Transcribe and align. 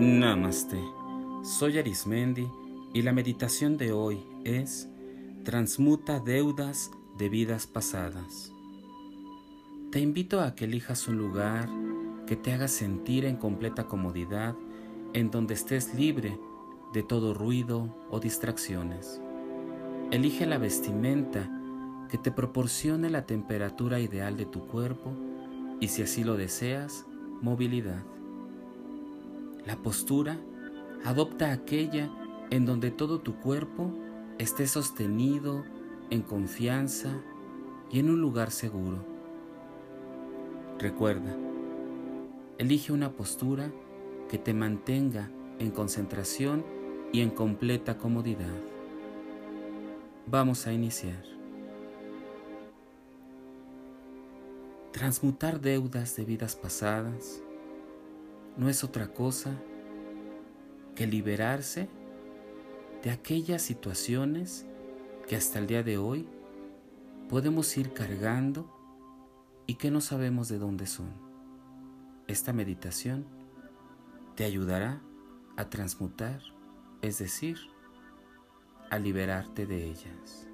Namaste. 0.00 0.82
Soy 1.42 1.76
Arismendi 1.76 2.48
y 2.94 3.02
la 3.02 3.12
meditación 3.12 3.76
de 3.76 3.92
hoy 3.92 4.24
es 4.44 4.88
Transmuta 5.44 6.20
deudas 6.20 6.90
de 7.18 7.28
vidas 7.28 7.66
pasadas. 7.66 8.50
Te 9.92 10.00
invito 10.00 10.40
a 10.40 10.54
que 10.54 10.64
elijas 10.64 11.06
un 11.06 11.18
lugar 11.18 11.68
que 12.26 12.34
te 12.34 12.54
haga 12.54 12.66
sentir 12.66 13.26
en 13.26 13.36
completa 13.36 13.88
comodidad, 13.88 14.56
en 15.12 15.30
donde 15.30 15.52
estés 15.52 15.94
libre 15.94 16.40
de 16.94 17.02
todo 17.02 17.34
ruido 17.34 17.94
o 18.10 18.20
distracciones. 18.20 19.20
Elige 20.12 20.46
la 20.46 20.56
vestimenta 20.56 21.46
que 22.08 22.16
te 22.16 22.32
proporcione 22.32 23.10
la 23.10 23.26
temperatura 23.26 24.00
ideal 24.00 24.38
de 24.38 24.46
tu 24.46 24.66
cuerpo 24.66 25.12
y 25.78 25.88
si 25.88 26.00
así 26.00 26.24
lo 26.24 26.38
deseas, 26.38 27.04
movilidad. 27.42 28.02
La 29.66 29.76
postura 29.76 30.38
adopta 31.04 31.52
aquella 31.52 32.10
en 32.50 32.66
donde 32.66 32.90
todo 32.90 33.20
tu 33.20 33.36
cuerpo 33.36 33.92
esté 34.38 34.66
sostenido 34.66 35.64
en 36.10 36.22
confianza 36.22 37.20
y 37.90 37.98
en 37.98 38.10
un 38.10 38.20
lugar 38.20 38.50
seguro. 38.50 39.04
Recuerda, 40.78 41.36
elige 42.58 42.92
una 42.92 43.12
postura 43.12 43.70
que 44.28 44.38
te 44.38 44.54
mantenga 44.54 45.30
en 45.58 45.70
concentración 45.70 46.64
y 47.12 47.20
en 47.20 47.30
completa 47.30 47.98
comodidad. 47.98 48.56
Vamos 50.26 50.66
a 50.66 50.72
iniciar. 50.72 51.22
Transmutar 54.92 55.60
deudas 55.60 56.16
de 56.16 56.24
vidas 56.24 56.56
pasadas 56.56 57.42
no 58.60 58.68
es 58.68 58.84
otra 58.84 59.08
cosa 59.14 59.56
que 60.94 61.06
liberarse 61.06 61.88
de 63.02 63.10
aquellas 63.10 63.62
situaciones 63.62 64.66
que 65.26 65.34
hasta 65.34 65.58
el 65.58 65.66
día 65.66 65.82
de 65.82 65.96
hoy 65.96 66.28
podemos 67.30 67.74
ir 67.78 67.94
cargando 67.94 68.70
y 69.66 69.76
que 69.76 69.90
no 69.90 70.02
sabemos 70.02 70.50
de 70.50 70.58
dónde 70.58 70.86
son. 70.86 71.08
Esta 72.26 72.52
meditación 72.52 73.24
te 74.34 74.44
ayudará 74.44 75.00
a 75.56 75.70
transmutar, 75.70 76.42
es 77.00 77.18
decir, 77.18 77.56
a 78.90 78.98
liberarte 78.98 79.64
de 79.64 79.86
ellas. 79.86 80.46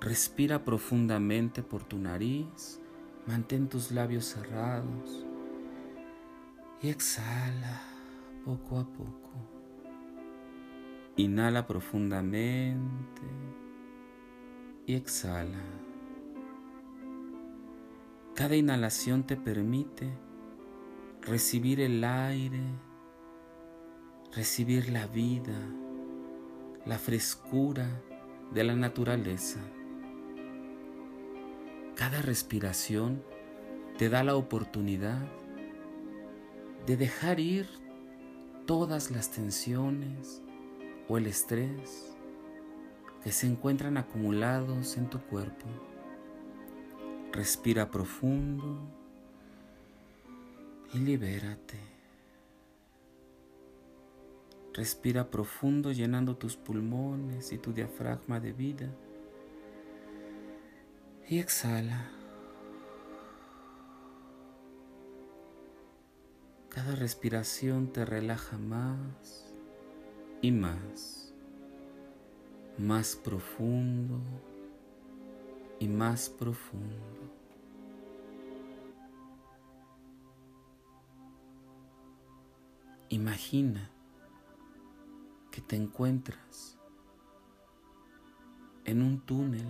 Respira 0.00 0.64
profundamente 0.64 1.62
por 1.62 1.84
tu 1.84 1.96
nariz, 1.96 2.80
mantén 3.24 3.68
tus 3.68 3.92
labios 3.92 4.24
cerrados 4.24 5.27
y 6.80 6.88
exhala 6.88 7.82
poco 8.44 8.78
a 8.78 8.84
poco. 8.84 9.30
Inhala 11.16 11.66
profundamente 11.66 13.22
y 14.86 14.94
exhala. 14.94 15.62
Cada 18.34 18.54
inhalación 18.54 19.24
te 19.24 19.36
permite 19.36 20.08
recibir 21.22 21.80
el 21.80 22.04
aire, 22.04 22.62
recibir 24.32 24.90
la 24.90 25.08
vida, 25.08 25.58
la 26.86 26.98
frescura 26.98 27.88
de 28.52 28.62
la 28.62 28.76
naturaleza. 28.76 29.58
Cada 31.96 32.22
respiración 32.22 33.24
te 33.98 34.08
da 34.08 34.22
la 34.22 34.36
oportunidad 34.36 35.26
de 36.88 36.96
dejar 36.96 37.38
ir 37.38 37.68
todas 38.64 39.10
las 39.10 39.30
tensiones 39.30 40.40
o 41.06 41.18
el 41.18 41.26
estrés 41.26 42.16
que 43.22 43.30
se 43.30 43.46
encuentran 43.46 43.98
acumulados 43.98 44.96
en 44.96 45.10
tu 45.10 45.20
cuerpo. 45.20 45.66
Respira 47.30 47.90
profundo 47.90 48.78
y 50.94 50.98
libérate. 51.00 51.78
Respira 54.72 55.30
profundo 55.30 55.92
llenando 55.92 56.38
tus 56.38 56.56
pulmones 56.56 57.52
y 57.52 57.58
tu 57.58 57.74
diafragma 57.74 58.40
de 58.40 58.52
vida. 58.54 58.88
Y 61.28 61.38
exhala. 61.38 62.17
Cada 66.68 66.94
respiración 66.94 67.92
te 67.92 68.04
relaja 68.04 68.58
más 68.58 69.54
y 70.42 70.52
más, 70.52 71.34
más 72.76 73.16
profundo 73.16 74.20
y 75.80 75.88
más 75.88 76.28
profundo. 76.28 77.38
Imagina 83.08 83.90
que 85.50 85.62
te 85.62 85.76
encuentras 85.76 86.78
en 88.84 89.02
un 89.02 89.20
túnel 89.20 89.66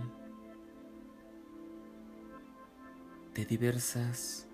de 3.35 3.45
diversas 3.45 4.48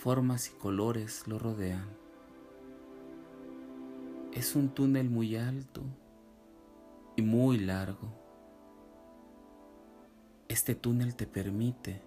formas 0.00 0.48
y 0.48 0.52
colores 0.52 1.28
lo 1.28 1.38
rodean. 1.38 1.86
Es 4.32 4.56
un 4.56 4.70
túnel 4.70 5.10
muy 5.10 5.36
alto 5.36 5.82
y 7.16 7.22
muy 7.22 7.58
largo. 7.58 8.08
Este 10.48 10.74
túnel 10.74 11.14
te 11.16 11.26
permite 11.26 12.00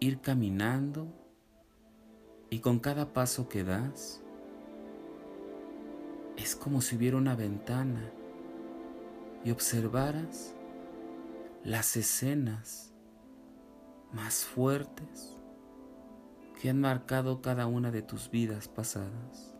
ir 0.00 0.22
caminando 0.22 1.06
y 2.48 2.60
con 2.60 2.78
cada 2.78 3.12
paso 3.12 3.50
que 3.50 3.62
das 3.62 4.22
es 6.38 6.56
como 6.56 6.80
si 6.80 6.96
hubiera 6.96 7.18
una 7.18 7.36
ventana 7.36 8.10
y 9.44 9.50
observaras 9.50 10.54
las 11.62 11.94
escenas 11.94 12.94
más 14.14 14.46
fuertes 14.46 15.36
que 16.60 16.70
han 16.70 16.80
marcado 16.80 17.42
cada 17.42 17.66
una 17.66 17.90
de 17.90 18.02
tus 18.02 18.30
vidas 18.30 18.68
pasadas. 18.68 19.54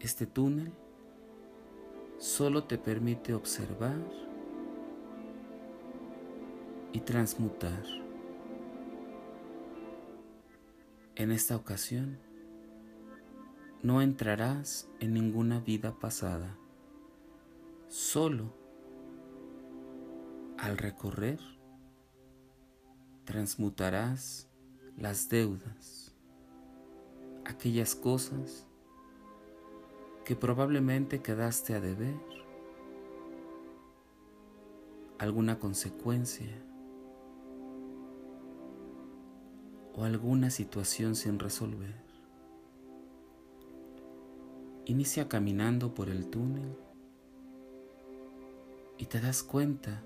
Este 0.00 0.26
túnel 0.26 0.72
solo 2.18 2.64
te 2.64 2.78
permite 2.78 3.34
observar 3.34 3.98
y 6.92 7.00
transmutar. 7.00 7.82
En 11.14 11.30
esta 11.30 11.56
ocasión, 11.56 12.18
no 13.82 14.02
entrarás 14.02 14.88
en 15.00 15.14
ninguna 15.14 15.58
vida 15.60 15.98
pasada, 15.98 16.56
solo 17.88 18.54
al 20.58 20.78
recorrer 20.78 21.40
transmutarás 23.24 24.48
las 24.96 25.28
deudas, 25.28 26.12
aquellas 27.44 27.94
cosas 27.94 28.66
que 30.24 30.36
probablemente 30.36 31.22
quedaste 31.22 31.74
a 31.74 31.80
deber, 31.80 32.14
alguna 35.18 35.58
consecuencia 35.58 36.52
o 39.94 40.04
alguna 40.04 40.50
situación 40.50 41.14
sin 41.14 41.38
resolver. 41.38 41.94
Inicia 44.84 45.28
caminando 45.28 45.94
por 45.94 46.08
el 46.08 46.28
túnel 46.28 46.76
y 48.98 49.06
te 49.06 49.20
das 49.20 49.42
cuenta 49.42 50.02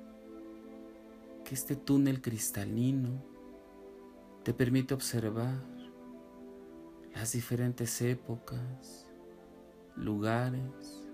que 1.46 1.54
este 1.54 1.76
túnel 1.76 2.20
cristalino 2.20 3.22
te 4.43 4.52
permite 4.52 4.94
observar 4.94 5.62
las 7.14 7.32
diferentes 7.32 8.02
épocas, 8.02 9.06
lugares 9.94 11.04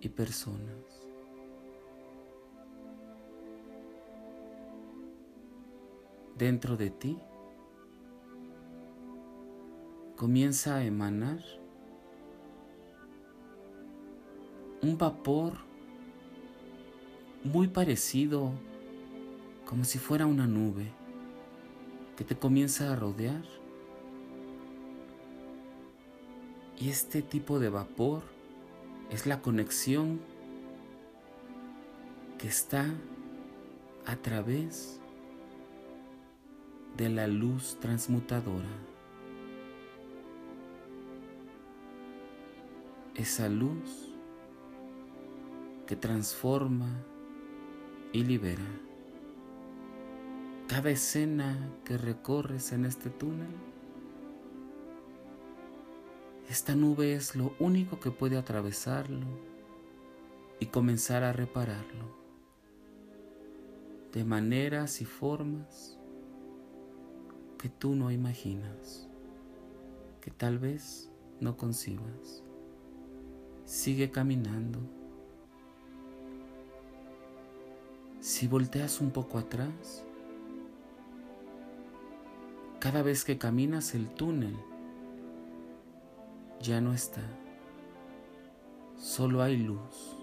y 0.00 0.08
personas. 0.08 1.08
Dentro 6.38 6.76
de 6.76 6.90
ti 6.90 7.18
comienza 10.14 10.76
a 10.76 10.84
emanar 10.84 11.40
un 14.80 14.96
vapor 14.96 15.54
muy 17.42 17.66
parecido 17.66 18.52
como 19.66 19.84
si 19.84 19.98
fuera 19.98 20.26
una 20.26 20.46
nube. 20.46 20.92
que 22.16 22.24
te 22.24 22.34
comienza 22.34 22.90
a 22.90 22.96
rodear. 22.96 23.44
Y 26.78 26.88
este 26.88 27.20
tipo 27.20 27.58
de 27.58 27.68
vapor 27.68 28.22
es 29.10 29.26
la 29.26 29.42
conexión 29.42 30.18
que 32.38 32.48
está 32.48 32.86
a 34.06 34.16
través 34.16 34.98
de 36.96 37.10
la 37.10 37.26
luz 37.26 37.76
transmutadora. 37.80 38.70
Esa 43.14 43.50
luz 43.50 44.10
que 45.86 45.96
transforma 45.96 46.88
y 48.12 48.24
libera. 48.24 48.85
Cada 50.68 50.90
escena 50.90 51.56
que 51.84 51.96
recorres 51.96 52.72
en 52.72 52.86
este 52.86 53.08
túnel, 53.08 53.54
esta 56.50 56.74
nube 56.74 57.14
es 57.14 57.36
lo 57.36 57.54
único 57.60 58.00
que 58.00 58.10
puede 58.10 58.36
atravesarlo 58.36 59.26
y 60.58 60.66
comenzar 60.66 61.22
a 61.22 61.32
repararlo 61.32 62.16
de 64.12 64.24
maneras 64.24 65.00
y 65.02 65.04
formas 65.04 65.98
que 67.58 67.68
tú 67.68 67.94
no 67.94 68.10
imaginas, 68.10 69.08
que 70.20 70.30
tal 70.30 70.58
vez 70.58 71.10
no 71.38 71.56
concibas. 71.56 72.42
Sigue 73.66 74.10
caminando. 74.10 74.80
Si 78.20 78.48
volteas 78.48 79.00
un 79.00 79.10
poco 79.10 79.38
atrás, 79.38 80.05
cada 82.80 83.02
vez 83.02 83.24
que 83.24 83.38
caminas 83.38 83.94
el 83.94 84.08
túnel 84.08 84.56
ya 86.60 86.80
no 86.80 86.92
está, 86.92 87.22
solo 88.98 89.42
hay 89.42 89.56
luz, 89.56 90.16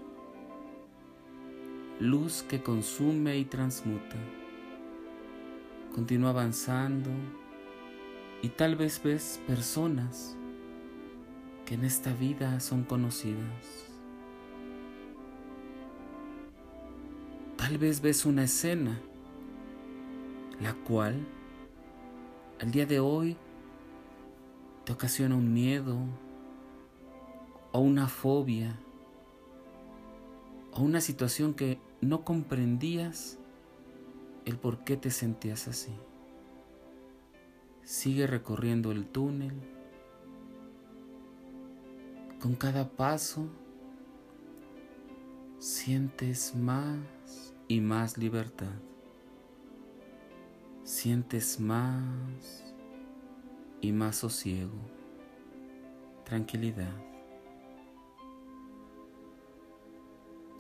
luz 2.00 2.44
que 2.44 2.62
consume 2.62 3.38
y 3.38 3.46
transmuta. 3.46 4.18
Continúa 5.94 6.32
avanzando 6.32 7.10
y 8.42 8.50
tal 8.50 8.76
vez 8.76 9.02
ves 9.04 9.40
personas 9.46 10.36
que 11.66 11.76
en 11.76 11.86
esta 11.86 12.14
vida 12.14 12.60
son 12.60 12.84
conocidas. 12.84 13.90
Tal 17.58 17.78
vez 17.78 18.02
ves 18.02 18.26
una 18.26 18.44
escena 18.44 19.00
la 20.60 20.74
cual 20.74 21.26
al 22.63 22.71
día 22.71 22.86
de 22.86 23.01
hoy 23.01 23.36
te 24.86 24.94
ocasiona 24.94 25.36
un 25.36 25.51
miedo 25.51 25.98
o 27.74 27.80
una 27.80 28.07
fobia 28.07 28.80
o 30.71 30.81
una 30.81 31.01
situación 31.01 31.56
que 31.56 31.81
no 32.00 32.24
comprendías 32.24 33.38
el 34.45 34.57
por 34.57 34.86
qué 34.86 34.95
te 34.95 35.12
sentías 35.12 35.68
así. 35.68 35.92
Sigue 37.83 38.27
recorriendo 38.27 38.94
el 38.94 39.07
túnel. 39.07 39.56
Con 42.39 42.56
cada 42.56 42.88
paso 42.88 43.50
sientes 45.59 46.56
más 46.56 46.98
y 47.68 47.81
más 47.81 48.18
libertad. 48.18 48.71
Sientes 50.83 51.62
más 51.62 52.75
y 53.80 53.94
más 53.94 54.18
sosiego, 54.18 54.75
tranquilidad. 56.25 56.94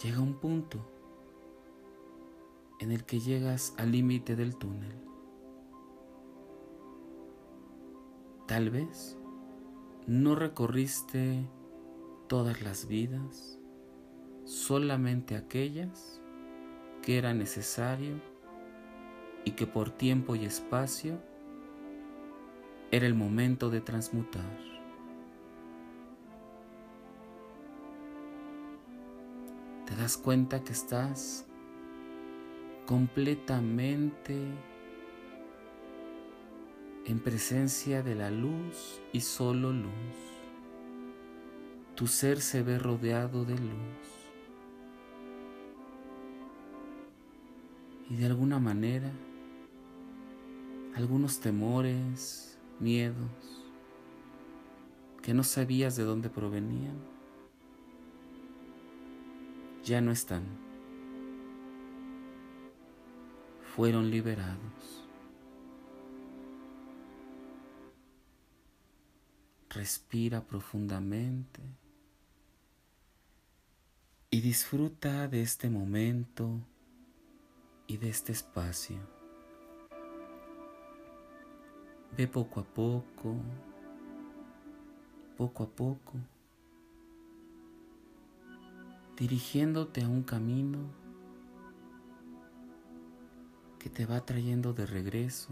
Llega 0.01 0.21
un 0.21 0.35
punto 0.35 0.79
en 2.79 2.93
el 2.93 3.03
que 3.03 3.19
llegas 3.19 3.73
al 3.77 3.91
límite 3.91 4.37
del 4.37 4.55
túnel. 4.55 4.95
Tal 8.47 8.69
vez 8.69 9.17
no 10.07 10.35
recorriste 10.35 11.49
todas 12.29 12.61
las 12.61 12.87
vidas, 12.87 13.59
solamente 14.45 15.35
aquellas 15.35 16.21
que 17.01 17.17
era 17.17 17.33
necesario 17.33 18.32
y 19.45 19.51
que 19.51 19.67
por 19.67 19.89
tiempo 19.89 20.35
y 20.35 20.45
espacio 20.45 21.19
era 22.91 23.07
el 23.07 23.15
momento 23.15 23.69
de 23.69 23.81
transmutar. 23.81 24.57
Te 29.85 29.95
das 29.95 30.17
cuenta 30.17 30.63
que 30.63 30.73
estás 30.73 31.45
completamente 32.85 34.37
en 37.05 37.19
presencia 37.19 38.01
de 38.01 38.15
la 38.15 38.31
luz 38.31 39.01
y 39.11 39.21
solo 39.21 39.71
luz. 39.71 39.91
Tu 41.95 42.07
ser 42.07 42.41
se 42.41 42.63
ve 42.63 42.79
rodeado 42.79 43.45
de 43.45 43.57
luz. 43.57 44.23
Y 48.09 48.15
de 48.15 48.25
alguna 48.25 48.59
manera, 48.59 49.11
algunos 50.95 51.39
temores, 51.39 52.57
miedos, 52.79 53.63
que 55.21 55.33
no 55.33 55.43
sabías 55.43 55.95
de 55.95 56.03
dónde 56.03 56.29
provenían, 56.29 56.97
ya 59.83 60.01
no 60.01 60.11
están 60.11 60.63
fueron 63.75 64.11
liberados. 64.11 65.03
Respira 69.69 70.45
profundamente 70.45 71.61
y 74.29 74.41
disfruta 74.41 75.27
de 75.27 75.41
este 75.41 75.71
momento 75.71 76.59
y 77.87 77.97
de 77.97 78.09
este 78.09 78.31
espacio. 78.31 79.12
Ve 82.15 82.27
poco 82.27 82.59
a 82.59 82.63
poco, 82.63 83.35
poco 85.35 85.63
a 85.63 85.67
poco, 85.67 86.13
dirigiéndote 89.17 90.03
a 90.03 90.07
un 90.07 90.21
camino 90.21 90.77
que 93.79 93.89
te 93.89 94.05
va 94.05 94.23
trayendo 94.23 94.73
de 94.73 94.85
regreso 94.85 95.49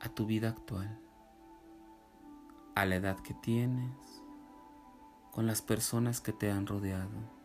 a 0.00 0.10
tu 0.10 0.26
vida 0.26 0.50
actual, 0.50 1.00
a 2.74 2.84
la 2.84 2.96
edad 2.96 3.18
que 3.20 3.32
tienes, 3.32 4.22
con 5.32 5.46
las 5.46 5.62
personas 5.62 6.20
que 6.20 6.34
te 6.34 6.50
han 6.50 6.66
rodeado. 6.66 7.35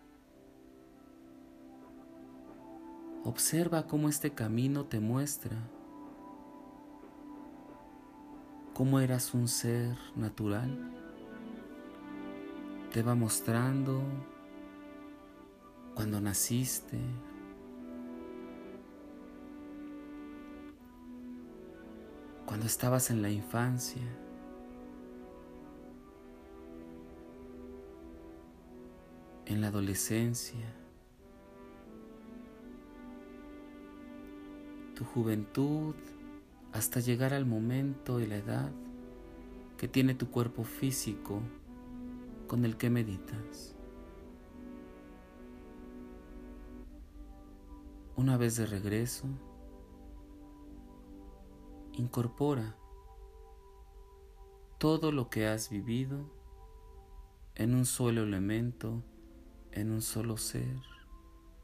Observa 3.24 3.88
cómo 3.88 4.10
este 4.10 4.32
camino 4.32 4.86
te 4.86 5.00
muestra 5.00 5.58
cómo 8.82 9.00
eras 9.00 9.36
un 9.36 9.48
ser 9.48 9.96
natural. 10.16 10.92
Te 12.92 13.04
va 13.04 13.13
mostrando 13.13 14.01
cuando 15.94 16.20
naciste, 16.20 16.98
cuando 22.48 22.66
estabas 22.66 23.12
en 23.12 23.22
la 23.22 23.30
infancia, 23.30 24.01
en 29.46 29.62
la 29.62 29.68
adolescencia, 29.68 30.81
tu 35.01 35.08
juventud, 35.08 35.96
hasta 36.74 37.00
llegar 37.00 37.34
al 37.34 37.48
momento 37.48 38.20
y 38.20 38.27
la 38.27 38.38
edad 38.38 38.72
que 39.75 39.88
tiene 39.88 40.13
tu 40.13 40.29
cuerpo 40.29 40.63
físico 40.63 41.41
con 42.48 42.65
el 42.65 42.77
que 42.77 42.91
meditas. 42.91 43.75
Una 48.15 48.38
vez 48.38 48.58
de 48.58 48.67
regreso, 48.67 49.25
incorpora 51.93 52.77
todo 54.77 55.12
lo 55.12 55.31
que 55.31 55.48
has 55.48 55.72
vivido 55.72 56.29
en 57.55 57.74
un 57.74 57.88
solo 57.88 58.22
elemento, 58.22 59.01
en 59.72 59.89
un 59.89 60.03
solo 60.03 60.38
ser, 60.38 60.77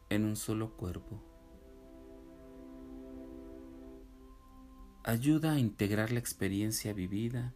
en 0.09 0.25
un 0.25 0.35
solo 0.35 0.71
cuerpo. 0.75 1.26
Ayuda 5.07 5.53
a 5.53 5.59
integrar 5.59 6.11
la 6.11 6.19
experiencia 6.19 6.91
vivida 6.91 7.53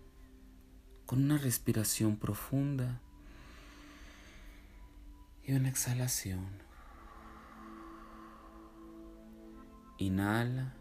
con 1.06 1.22
una 1.22 1.38
respiración 1.38 2.16
profunda 2.16 3.02
y 5.44 5.52
una 5.52 5.68
exhalación. 5.68 6.48
Inhala 9.98 10.74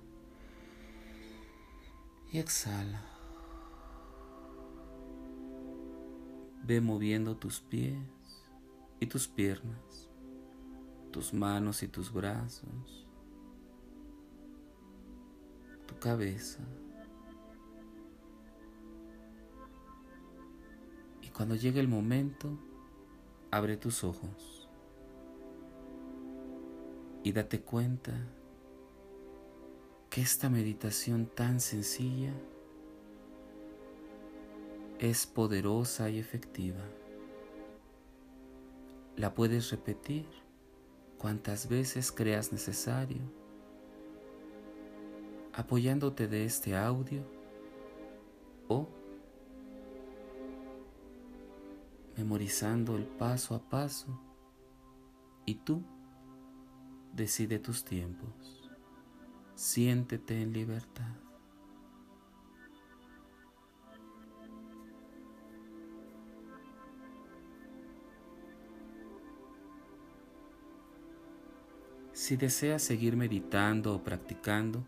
y 2.30 2.38
exhala. 2.38 3.02
Ve 6.62 6.80
moviendo 6.80 7.36
tus 7.36 7.60
pies 7.60 7.98
y 9.00 9.06
tus 9.06 9.26
piernas, 9.26 10.08
tus 11.10 11.34
manos 11.34 11.82
y 11.82 11.88
tus 11.88 12.12
brazos, 12.12 13.08
tu 15.90 15.98
cabeza. 15.98 16.60
Y 21.20 21.28
cuando 21.30 21.56
llegue 21.56 21.80
el 21.80 21.88
momento, 21.88 22.56
abre 23.50 23.76
tus 23.76 24.04
ojos 24.04 24.68
y 27.24 27.32
date 27.32 27.60
cuenta 27.60 28.12
que 30.10 30.20
esta 30.20 30.48
meditación 30.48 31.26
tan 31.26 31.60
sencilla 31.60 32.32
es 35.00 35.26
poderosa 35.26 36.08
y 36.08 36.20
efectiva. 36.20 36.84
La 39.16 39.34
puedes 39.34 39.72
repetir 39.72 40.26
cuantas 41.18 41.68
veces 41.68 42.12
creas 42.12 42.52
necesario, 42.52 43.39
apoyándote 45.52 46.28
de 46.28 46.44
este 46.44 46.76
audio 46.76 47.22
o 48.68 48.88
memorizando 52.16 52.96
el 52.96 53.04
paso 53.04 53.54
a 53.54 53.58
paso 53.58 54.20
y 55.46 55.54
tú 55.54 55.82
decide 57.12 57.58
tus 57.58 57.84
tiempos. 57.84 58.70
Siéntete 59.54 60.40
en 60.40 60.52
libertad. 60.52 61.16
Si 72.12 72.36
deseas 72.36 72.82
seguir 72.82 73.16
meditando 73.16 73.94
o 73.94 74.04
practicando, 74.04 74.86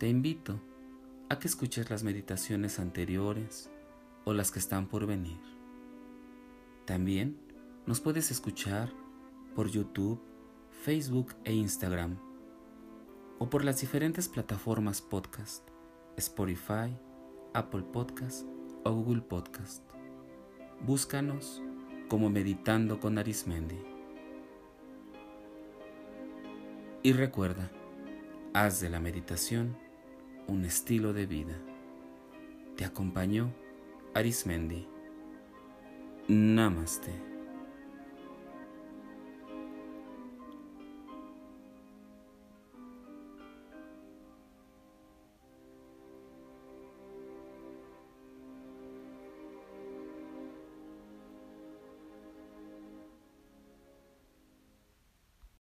te 0.00 0.08
invito 0.08 0.58
a 1.28 1.38
que 1.38 1.46
escuches 1.46 1.90
las 1.90 2.04
meditaciones 2.04 2.78
anteriores 2.80 3.70
o 4.24 4.32
las 4.32 4.50
que 4.50 4.58
están 4.58 4.88
por 4.88 5.04
venir. 5.04 5.38
También 6.86 7.38
nos 7.84 8.00
puedes 8.00 8.30
escuchar 8.30 8.90
por 9.54 9.68
YouTube, 9.68 10.18
Facebook 10.70 11.34
e 11.44 11.52
Instagram 11.52 12.16
o 13.38 13.50
por 13.50 13.62
las 13.62 13.82
diferentes 13.82 14.26
plataformas 14.26 15.02
podcast, 15.02 15.68
Spotify, 16.16 16.96
Apple 17.52 17.82
Podcast 17.82 18.46
o 18.84 18.92
Google 18.94 19.20
Podcast. 19.20 19.84
Búscanos 20.80 21.62
como 22.08 22.30
Meditando 22.30 23.00
con 23.00 23.18
Arismendi. 23.18 23.82
Y 27.02 27.12
recuerda, 27.12 27.70
haz 28.54 28.80
de 28.80 28.88
la 28.88 28.98
meditación 28.98 29.89
un 30.50 30.64
estilo 30.64 31.12
de 31.12 31.26
vida. 31.26 31.56
Te 32.76 32.84
acompañó 32.84 33.54
Arismendi. 34.14 34.88
Namaste. 36.26 37.29